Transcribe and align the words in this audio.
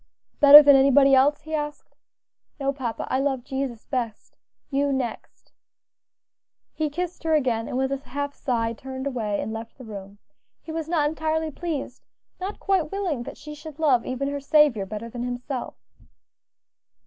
"Better 0.39 0.63
than 0.63 0.75
anybody 0.75 1.13
else?" 1.13 1.41
he 1.41 1.53
asked 1.53 1.95
"No, 2.59 2.73
papa, 2.73 3.05
I 3.11 3.19
love 3.19 3.43
Jesus 3.43 3.85
best; 3.85 4.35
you 4.71 4.91
next." 4.91 5.51
He 6.73 6.89
kissed 6.89 7.21
her 7.23 7.35
again, 7.35 7.67
and 7.67 7.77
with 7.77 7.91
a 7.91 7.97
half 7.97 8.33
sigh 8.33 8.73
turned 8.73 9.05
away 9.05 9.39
and 9.39 9.53
left 9.53 9.77
the 9.77 9.85
room. 9.85 10.17
He 10.59 10.71
was 10.71 10.89
not 10.89 11.07
entirely 11.07 11.51
pleased; 11.51 12.03
not 12.39 12.59
quite 12.59 12.91
willing 12.91 13.21
that 13.21 13.37
she 13.37 13.53
should 13.53 13.77
love 13.77 14.03
even 14.03 14.27
her 14.29 14.39
Saviour 14.39 14.87
better 14.87 15.07
than 15.07 15.21
himself. 15.21 15.75